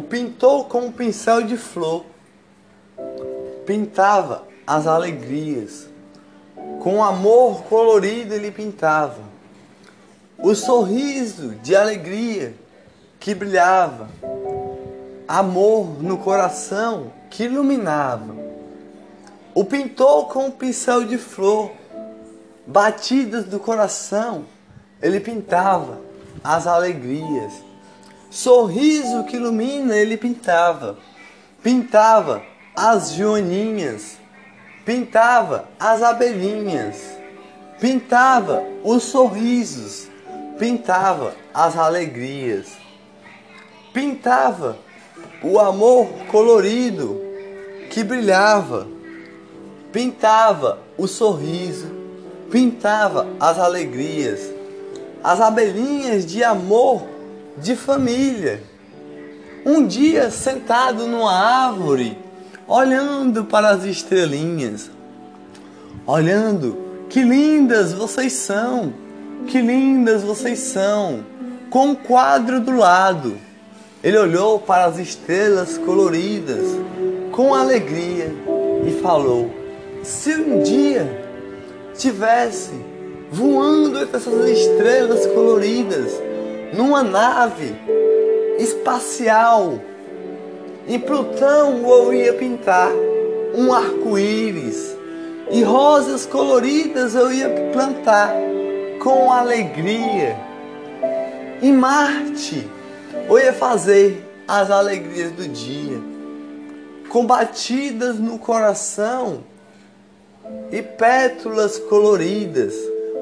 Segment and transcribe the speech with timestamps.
[0.00, 2.06] o pintou com um pincel de flor.
[3.66, 5.88] Pintava as alegrias.
[6.80, 9.18] Com amor colorido ele pintava.
[10.38, 12.54] O sorriso de alegria
[13.18, 14.08] que brilhava.
[15.28, 18.34] Amor no coração que iluminava.
[19.54, 21.72] O pintou com um pincel de flor.
[22.66, 24.46] Batidas do coração,
[25.02, 26.00] ele pintava
[26.42, 27.69] as alegrias.
[28.30, 30.96] Sorriso que ilumina, ele pintava.
[31.60, 32.40] Pintava
[32.76, 34.18] as joaninhas.
[34.84, 37.18] Pintava as abelhinhas.
[37.80, 40.08] Pintava os sorrisos.
[40.60, 42.68] Pintava as alegrias.
[43.92, 44.78] Pintava
[45.42, 47.20] o amor colorido
[47.90, 48.86] que brilhava.
[49.90, 51.90] Pintava o sorriso.
[52.48, 54.40] Pintava as alegrias.
[55.22, 57.19] As abelhinhas de amor
[57.60, 58.62] de família.
[59.64, 62.16] Um dia sentado numa árvore,
[62.66, 64.90] olhando para as estrelinhas,
[66.06, 68.92] olhando, que lindas vocês são,
[69.46, 71.24] que lindas vocês são,
[71.68, 73.36] com um quadro do lado.
[74.02, 76.64] Ele olhou para as estrelas coloridas
[77.32, 78.34] com alegria
[78.86, 79.50] e falou:
[80.02, 81.06] Se um dia
[81.94, 82.72] tivesse
[83.30, 86.29] voando entre essas estrelas coloridas,
[86.72, 87.74] numa nave
[88.58, 89.80] espacial.
[90.86, 92.90] Em Plutão eu ia pintar
[93.54, 94.96] um arco-íris
[95.50, 98.32] e rosas coloridas eu ia plantar
[99.02, 100.36] com alegria.
[101.62, 102.68] Em Marte
[103.28, 106.00] eu ia fazer as alegrias do dia,
[107.08, 109.44] combatidas no coração
[110.72, 112.74] e pétalas coloridas.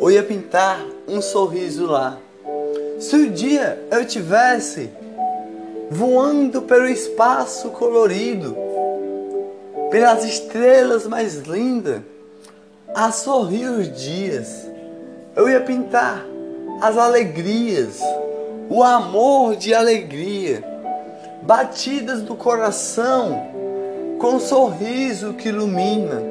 [0.00, 2.18] Eu ia pintar um sorriso lá.
[2.98, 4.88] Se o dia eu tivesse
[5.90, 8.56] voando pelo espaço colorido,
[9.90, 12.00] pelas estrelas mais lindas,
[12.94, 14.66] a sorrir os dias,
[15.36, 16.24] eu ia pintar
[16.80, 18.00] as alegrias,
[18.70, 20.64] o amor de alegria,
[21.42, 23.46] batidas do coração,
[24.18, 26.22] com um sorriso que ilumina,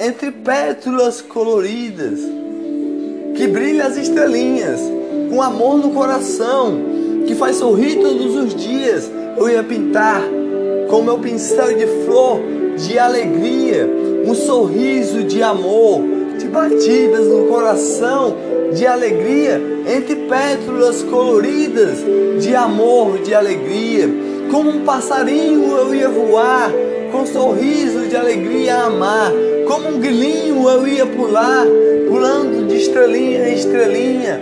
[0.00, 2.18] entre pétalas coloridas,
[3.36, 4.98] que brilha as estrelinhas
[5.28, 6.80] com amor no coração,
[7.26, 10.22] que faz sorrir todos os dias, eu ia pintar
[10.88, 12.40] com meu pincel de flor
[12.76, 13.88] de alegria,
[14.24, 16.02] um sorriso de amor,
[16.38, 18.36] de batidas no coração,
[18.72, 21.98] de alegria, entre pétalas coloridas,
[22.40, 24.08] de amor, de alegria.
[24.50, 26.70] Como um passarinho eu ia voar,
[27.10, 29.32] com sorriso de alegria a amar.
[29.66, 31.66] Como um grilinho eu ia pular,
[32.08, 34.40] pulando de estrelinha em estrelinha,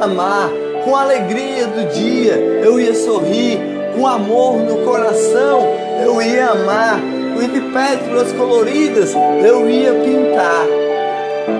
[0.00, 0.50] amar.
[0.84, 3.58] Com a alegria do dia eu ia sorrir,
[3.94, 5.60] com amor no coração
[6.02, 7.00] eu ia amar.
[7.42, 10.66] Entre pétalas coloridas eu ia pintar.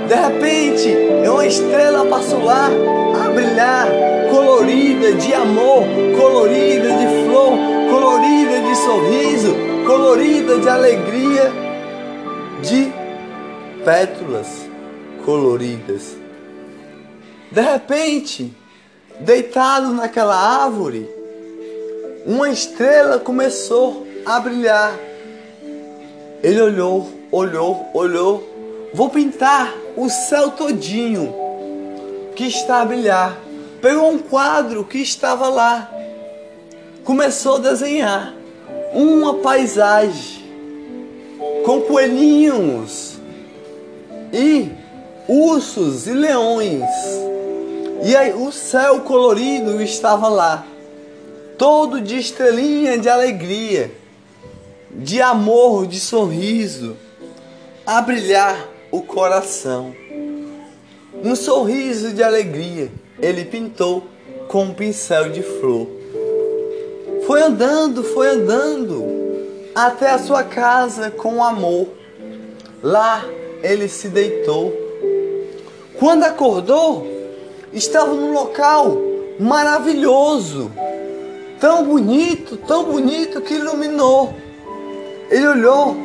[0.06, 0.96] De repente,
[1.26, 2.68] uma estrela passou lá
[3.24, 3.88] a brilhar,
[4.30, 5.84] colorida de amor,
[6.18, 7.52] colorida de flor,
[7.90, 9.54] colorida de sorriso,
[9.86, 11.52] colorida de alegria,
[12.62, 12.92] de
[13.84, 14.68] pétalas
[15.24, 16.16] coloridas.
[17.50, 18.54] De repente,
[19.20, 21.08] deitado naquela árvore,
[22.26, 24.98] uma estrela começou a brilhar.
[26.42, 28.88] Ele olhou, olhou, olhou.
[28.92, 31.34] Vou pintar o céu todinho
[32.36, 33.38] que está a brilhar.
[33.80, 35.90] Pegou um quadro que estava lá.
[37.04, 38.34] Começou a desenhar
[38.92, 40.44] uma paisagem
[41.64, 43.18] com coelhinhos
[44.32, 44.70] e
[45.26, 46.84] ursos e leões.
[48.02, 50.64] E aí o céu colorido estava lá,
[51.56, 53.90] todo de estrelinha de alegria,
[54.90, 56.96] de amor, de sorriso,
[57.84, 59.94] a brilhar o coração.
[61.24, 64.04] Um sorriso de alegria ele pintou
[64.46, 65.88] com um pincel de flor.
[67.26, 69.04] Foi andando, foi andando
[69.74, 71.88] até a sua casa com amor.
[72.82, 73.24] Lá
[73.62, 74.72] ele se deitou.
[75.98, 77.17] Quando acordou,
[77.72, 78.96] estava num local
[79.38, 80.70] maravilhoso,
[81.60, 84.34] tão bonito, tão bonito que iluminou.
[85.30, 85.96] Ele olhou,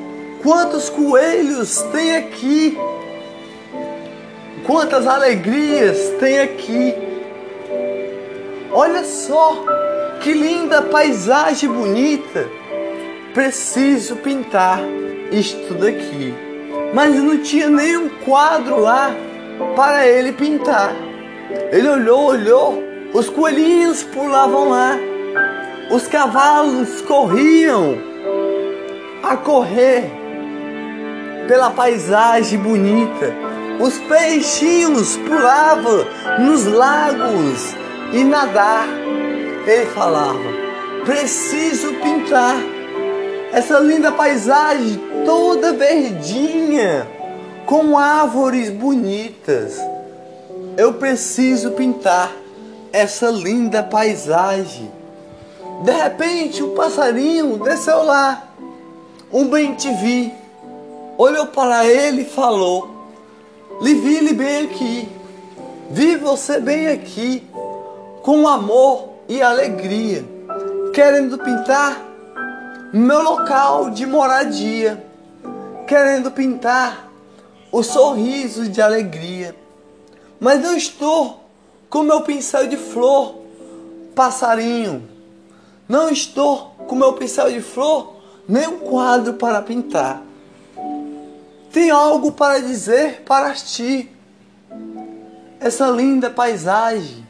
[0.42, 2.78] quantos coelhos tem aqui,
[4.66, 6.94] quantas alegrias tem aqui.
[8.72, 9.64] Olha só
[10.22, 12.48] que linda paisagem bonita.
[13.34, 14.80] Preciso pintar
[15.32, 16.34] isto daqui.
[16.94, 19.16] Mas não tinha nenhum quadro lá
[19.76, 21.13] para ele pintar.
[21.72, 22.84] Ele olhou, olhou,
[23.14, 24.98] os coelhinhos pulavam lá.
[25.92, 27.98] Os cavalos corriam
[29.22, 30.12] a correr
[31.48, 33.34] pela paisagem bonita.
[33.80, 36.06] Os peixinhos pulavam
[36.40, 37.76] nos lagos
[38.12, 38.88] e nadar.
[39.66, 40.40] Ele falava:
[41.06, 42.56] preciso pintar
[43.52, 47.08] essa linda paisagem toda verdinha,
[47.66, 49.80] com árvores bonitas.
[50.78, 52.32] Eu preciso pintar
[52.92, 54.92] essa linda paisagem.
[55.84, 58.48] De repente, um passarinho desceu lá.
[59.32, 60.34] Um bem te vi,
[61.18, 63.08] olhou para ele e falou:
[63.82, 65.10] Lhe vi bem aqui,
[65.90, 67.48] vi você bem aqui,
[68.22, 70.26] com amor e alegria,
[70.94, 72.02] querendo pintar
[72.94, 75.04] meu local de moradia,
[75.88, 77.12] querendo pintar
[77.72, 79.63] o sorriso de alegria.
[80.44, 81.46] Mas não estou
[81.90, 83.36] com meu pincel de flor,
[84.14, 85.08] passarinho.
[85.88, 90.22] Não estou com meu pincel de flor, nem um quadro para pintar.
[91.72, 94.12] Tenho algo para dizer para ti.
[95.62, 97.26] Essa linda paisagem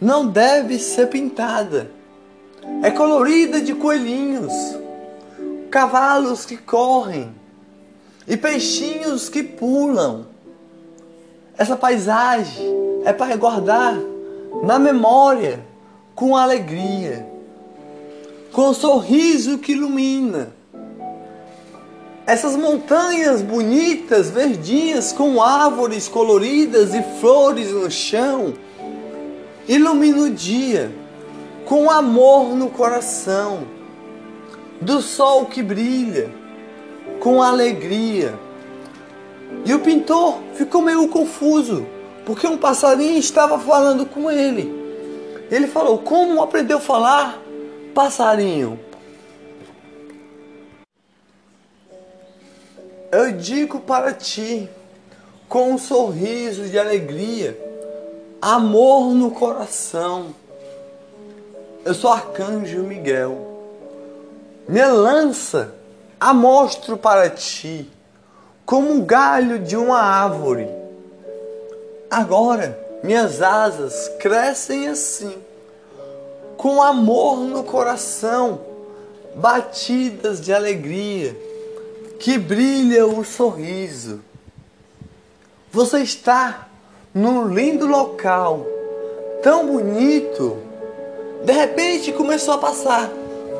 [0.00, 1.90] não deve ser pintada.
[2.84, 4.52] É colorida de coelhinhos
[5.72, 7.34] cavalos que correm
[8.28, 10.33] e peixinhos que pulam.
[11.56, 13.96] Essa paisagem é para guardar
[14.62, 15.60] na memória
[16.14, 17.26] com alegria,
[18.52, 20.52] com um sorriso que ilumina.
[22.26, 28.54] Essas montanhas bonitas, verdinhas, com árvores coloridas e flores no chão,
[29.68, 30.90] ilumina o dia
[31.64, 33.64] com amor no coração
[34.80, 36.30] do sol que brilha
[37.20, 38.34] com alegria.
[39.64, 41.86] E o pintor ficou meio confuso,
[42.24, 44.72] porque um passarinho estava falando com ele.
[45.50, 47.42] Ele falou: Como aprendeu a falar,
[47.94, 48.78] passarinho?
[53.10, 54.68] Eu digo para ti,
[55.48, 57.58] com um sorriso de alegria,
[58.42, 60.34] amor no coração.
[61.84, 63.54] Eu sou Arcanjo Miguel
[64.66, 65.74] minha lança
[66.18, 67.90] amostro para ti,
[68.64, 70.68] como um galho de uma árvore.
[72.10, 75.36] Agora minhas asas crescem assim,
[76.56, 78.60] com amor no coração,
[79.34, 81.36] batidas de alegria,
[82.18, 84.22] que brilha o sorriso.
[85.70, 86.66] Você está
[87.12, 88.66] num lindo local,
[89.42, 90.56] tão bonito.
[91.44, 93.10] De repente começou a passar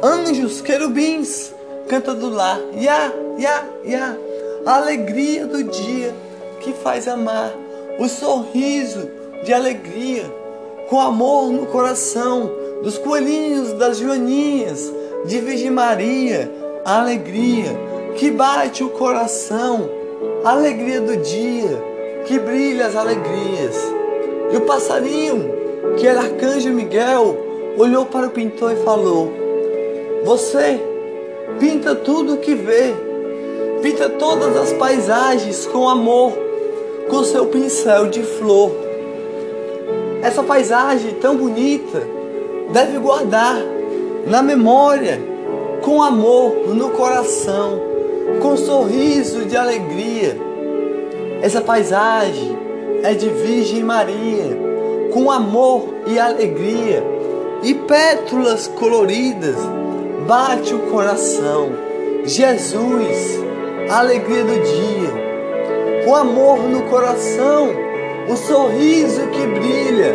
[0.02, 1.52] anjos, querubins,
[1.86, 4.16] cantando lá, ya, ya, ya,
[4.66, 6.14] a alegria do dia
[6.60, 7.52] que faz amar,
[7.98, 9.10] o sorriso
[9.44, 10.24] de alegria,
[10.88, 12.50] com amor no coração,
[12.82, 14.92] dos coelhinhos, das joaninhas,
[15.26, 16.50] de Virgem Maria,
[16.84, 17.76] a alegria
[18.16, 19.88] que bate o coração,
[20.44, 21.82] a alegria do dia,
[22.26, 23.76] que brilha as alegrias.
[24.52, 25.50] E o passarinho,
[25.98, 27.36] que era Arcanjo Miguel,
[27.76, 29.32] olhou para o pintor e falou:
[30.24, 30.80] você
[31.58, 32.94] pinta tudo o que vê,
[33.84, 36.32] pinta todas as paisagens com amor,
[37.06, 38.72] com seu pincel de flor.
[40.22, 42.02] Essa paisagem tão bonita
[42.72, 43.58] deve guardar
[44.26, 45.20] na memória,
[45.82, 47.78] com amor no coração,
[48.40, 50.34] com sorriso de alegria.
[51.42, 52.56] Essa paisagem
[53.02, 54.58] é de Virgem Maria,
[55.12, 57.04] com amor e alegria,
[57.62, 59.56] e pétalas coloridas
[60.26, 61.68] bate o coração.
[62.24, 63.43] Jesus,
[63.88, 67.70] a alegria do dia, o amor no coração,
[68.28, 70.14] o sorriso que brilha,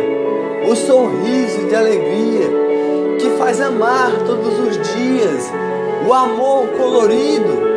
[0.68, 2.48] o sorriso de alegria
[3.18, 5.52] que faz amar todos os dias,
[6.06, 7.70] o amor colorido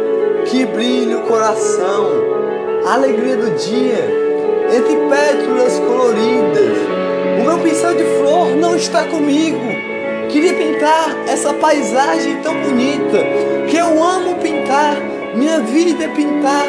[0.45, 2.09] que brilha o coração,
[2.85, 4.23] a alegria do dia
[4.75, 6.77] entre pétalas coloridas.
[7.39, 9.83] O meu pincel de flor não está comigo
[10.33, 13.19] Queria pintar essa paisagem tão bonita
[13.69, 15.12] que eu amo pintar.
[15.35, 16.65] Minha vida é pintar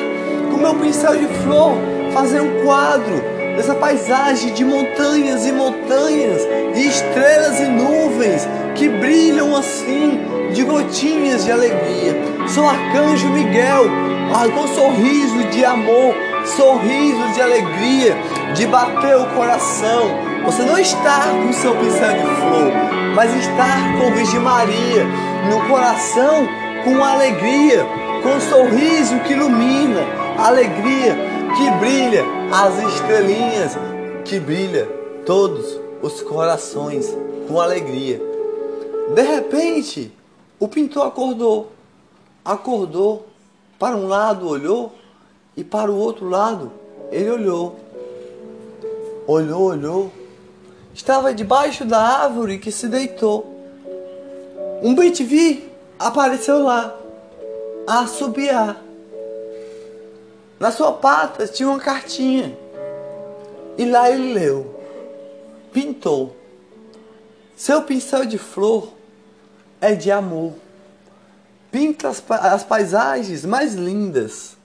[0.51, 1.77] com meu pincel de flor,
[2.15, 3.23] fazer um quadro
[3.57, 6.43] dessa paisagem de montanhas e montanhas,
[6.75, 10.21] de estrelas e nuvens que brilham assim,
[10.53, 12.15] de gotinhas de alegria.
[12.49, 13.85] Sou Arcanjo Miguel,
[14.55, 16.15] com sorriso de amor,
[16.57, 18.17] sorriso de alegria,
[18.55, 20.11] de bater o coração.
[20.47, 22.73] Você não está com seu pincel de flor,
[23.15, 25.07] mas estar com Virgem Maria
[25.51, 26.49] no coração
[26.85, 27.87] com alegria,
[28.25, 30.01] com um sorriso que ilumina,
[30.39, 31.15] alegria
[31.55, 33.73] que brilha, as estrelinhas
[34.25, 34.87] que brilha
[35.27, 37.15] todos os corações
[37.47, 38.21] com alegria.
[39.15, 40.11] De repente,
[40.59, 41.73] o pintor acordou.
[42.43, 43.27] Acordou,
[43.79, 44.93] para um lado olhou
[45.55, 46.73] e para o outro lado
[47.13, 47.79] ele olhou.
[49.27, 50.13] Olhou, olhou.
[50.95, 53.55] Estava debaixo da árvore que se deitou.
[54.83, 55.13] Um bem
[55.99, 57.04] apareceu lá,
[57.87, 58.83] a assobiar.
[60.59, 62.57] Na sua pata tinha uma cartinha.
[63.77, 64.81] E lá ele leu.
[65.73, 66.37] Pintou.
[67.57, 68.93] Seu pincel de flor
[69.81, 70.55] é de amor.
[71.71, 74.57] Pinta as, as paisagens mais lindas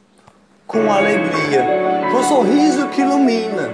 [0.67, 1.65] com alegria,
[2.11, 3.69] com um sorriso que ilumina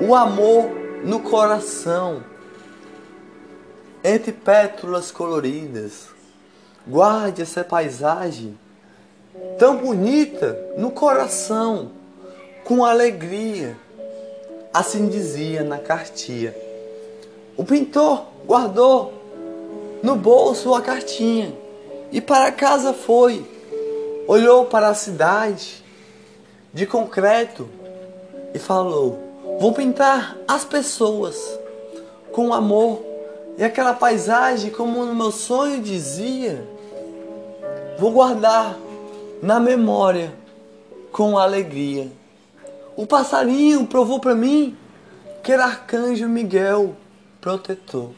[0.00, 0.70] o amor
[1.04, 2.22] no coração.
[4.02, 6.08] Entre pétalas coloridas,
[6.86, 8.56] guarde essa paisagem
[9.58, 11.90] tão bonita no coração,
[12.64, 13.76] com alegria.
[14.72, 16.54] Assim dizia na cartinha.
[17.56, 19.12] O pintor guardou
[20.02, 21.52] no bolso a cartinha
[22.12, 23.44] e para casa foi.
[24.26, 25.84] Olhou para a cidade
[26.72, 27.68] de concreto
[28.54, 29.18] e falou:
[29.58, 31.36] Vou pintar as pessoas
[32.32, 33.02] com amor
[33.58, 36.66] e aquela paisagem, como no meu sonho dizia,
[37.98, 38.78] vou guardar
[39.42, 40.32] na memória
[41.12, 42.10] com alegria.
[42.96, 44.76] O passarinho provou para mim
[45.42, 46.94] que era arcanjo Miguel,
[47.40, 48.10] protetor.